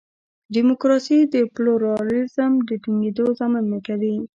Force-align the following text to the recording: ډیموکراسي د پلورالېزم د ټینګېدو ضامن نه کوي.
ډیموکراسي 0.53 1.17
د 1.33 1.35
پلورالېزم 1.55 2.51
د 2.67 2.69
ټینګېدو 2.83 3.25
ضامن 3.39 3.63
نه 3.73 3.79
کوي. 3.87 4.15